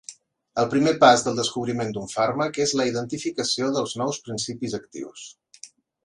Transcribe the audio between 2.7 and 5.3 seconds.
la identificació dels nous principis actius.